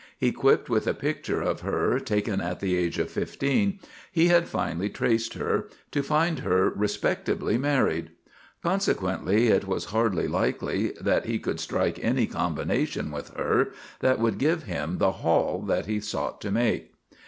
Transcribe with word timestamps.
Equipped 0.19 0.67
with 0.67 0.87
a 0.87 0.95
picture 0.95 1.41
of 1.43 1.61
her 1.61 1.99
taken 1.99 2.41
at 2.41 2.59
the 2.59 2.75
age 2.75 2.97
of 2.97 3.11
fifteen, 3.11 3.77
he 4.11 4.29
had 4.29 4.47
finally 4.49 4.89
traced 4.89 5.35
her, 5.35 5.69
to 5.91 6.01
find 6.01 6.39
her 6.39 6.71
respectably 6.71 7.55
married. 7.55 8.09
Consequently, 8.63 9.49
it 9.49 9.67
was 9.67 9.85
hardly 9.93 10.27
likely 10.27 10.91
that 10.99 11.27
he 11.27 11.37
could 11.37 11.59
strike 11.59 11.99
any 12.03 12.25
combination 12.25 13.11
with 13.11 13.29
her 13.35 13.73
that 13.99 14.17
would 14.17 14.39
give 14.39 14.63
him 14.63 14.97
the 14.97 15.11
"haul" 15.11 15.61
that 15.67 15.85
he 15.85 15.99
sought 15.99 16.41
to 16.41 16.49
make. 16.49 16.95